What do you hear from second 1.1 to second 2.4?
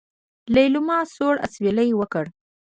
سوړ اسوېلی وکړ.